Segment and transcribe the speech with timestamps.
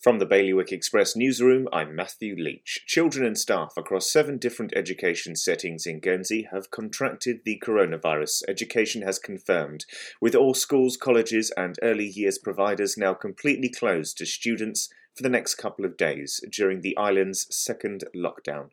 [0.00, 2.84] From the Bailiwick Express newsroom, I'm Matthew Leach.
[2.86, 9.02] Children and staff across seven different education settings in Guernsey have contracted the coronavirus, education
[9.02, 9.84] has confirmed,
[10.18, 15.28] with all schools, colleges, and early years providers now completely closed to students for the
[15.28, 18.70] next couple of days during the island's second lockdown.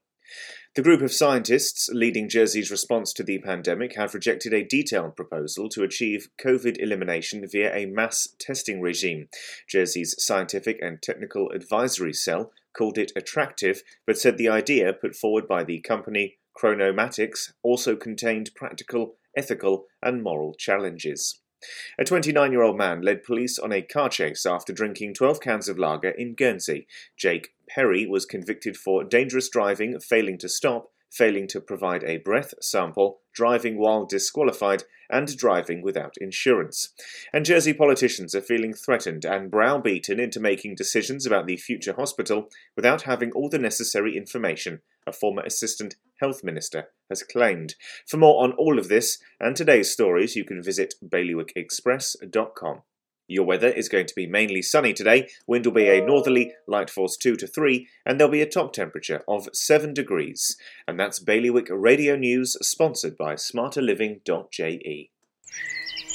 [0.75, 5.70] The group of scientists leading Jersey's response to the pandemic have rejected a detailed proposal
[5.70, 9.29] to achieve COVID elimination via a mass testing regime.
[9.68, 15.48] Jersey's Scientific and Technical Advisory Cell called it attractive, but said the idea put forward
[15.48, 21.42] by the company Chronomics also contained practical, ethical, and moral challenges.
[21.97, 25.68] A 29 year old man led police on a car chase after drinking 12 cans
[25.68, 26.88] of lager in Guernsey.
[27.15, 32.53] Jake Perry was convicted for dangerous driving, failing to stop, failing to provide a breath
[32.62, 36.94] sample, driving while disqualified, and driving without insurance.
[37.34, 42.50] And Jersey politicians are feeling threatened and browbeaten into making decisions about the future hospital
[42.76, 47.75] without having all the necessary information, a former assistant health minister has claimed.
[48.08, 52.81] For more on all of this and today's stories, you can visit bailiwickexpress.com.
[53.30, 55.28] Your weather is going to be mainly sunny today.
[55.45, 58.72] Wind will be a northerly, light force 2 to 3, and there'll be a top
[58.72, 60.55] temperature of 7 degrees.
[60.88, 65.11] And that's Bailiwick Radio News, sponsored by smarterliving.je.